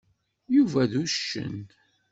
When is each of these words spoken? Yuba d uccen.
Yuba 0.55 0.81
d 0.91 0.93
uccen. 1.01 1.57